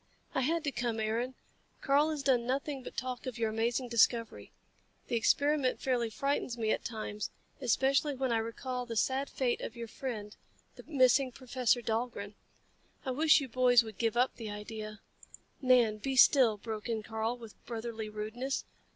[0.33, 1.35] "I had to come, Aaron.
[1.81, 4.51] Karl has done nothing but talk of your amazing discovery.
[5.09, 7.29] The experiment fairly frightens me at times
[7.61, 10.35] especially when I recall the sad fate of your friend,
[10.75, 12.33] the missing Professor Dahlgren.
[13.05, 15.01] I wish you boys would give up the idea"
[15.61, 18.65] "Nan, be still," broke in Karl, with brotherly rudeness.